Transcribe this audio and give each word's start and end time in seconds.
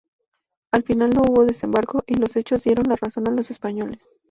Al 0.71 0.81
final 0.81 1.11
no 1.11 1.21
hubo 1.21 1.45
desembarco, 1.45 2.03
y 2.07 2.15
los 2.15 2.35
hechos 2.35 2.63
dieron 2.63 2.87
la 2.89 2.95
razón 2.95 3.27
a 3.27 3.31
los 3.31 3.51
españoles. 3.51 4.09